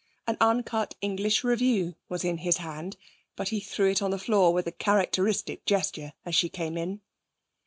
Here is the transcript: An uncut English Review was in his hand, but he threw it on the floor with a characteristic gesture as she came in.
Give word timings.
An 0.25 0.35
uncut 0.41 0.95
English 1.01 1.43
Review 1.43 1.93
was 2.09 2.25
in 2.25 2.39
his 2.39 2.57
hand, 2.57 2.97
but 3.35 3.49
he 3.49 3.59
threw 3.59 3.91
it 3.91 4.01
on 4.01 4.09
the 4.09 4.17
floor 4.17 4.51
with 4.51 4.65
a 4.65 4.71
characteristic 4.71 5.63
gesture 5.63 6.13
as 6.25 6.33
she 6.33 6.49
came 6.49 6.75
in. 6.75 7.01